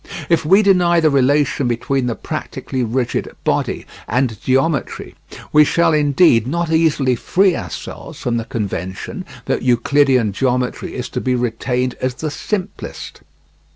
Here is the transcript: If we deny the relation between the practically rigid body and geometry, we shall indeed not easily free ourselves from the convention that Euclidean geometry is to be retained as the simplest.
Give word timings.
If 0.29 0.43
we 0.43 0.63
deny 0.63 0.99
the 0.99 1.11
relation 1.11 1.67
between 1.67 2.07
the 2.07 2.15
practically 2.15 2.83
rigid 2.83 3.29
body 3.43 3.85
and 4.07 4.41
geometry, 4.41 5.13
we 5.53 5.63
shall 5.63 5.93
indeed 5.93 6.47
not 6.47 6.71
easily 6.71 7.15
free 7.15 7.55
ourselves 7.55 8.19
from 8.19 8.37
the 8.37 8.45
convention 8.45 9.25
that 9.45 9.61
Euclidean 9.61 10.31
geometry 10.33 10.95
is 10.95 11.07
to 11.09 11.21
be 11.21 11.35
retained 11.35 11.93
as 12.01 12.15
the 12.15 12.31
simplest. 12.31 13.21